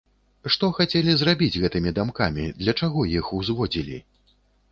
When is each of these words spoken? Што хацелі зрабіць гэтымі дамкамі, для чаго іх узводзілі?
Што 0.53 0.69
хацелі 0.77 1.11
зрабіць 1.19 1.59
гэтымі 1.65 1.93
дамкамі, 1.99 2.47
для 2.63 2.73
чаго 2.79 3.05
іх 3.21 3.31
узводзілі? 3.41 3.97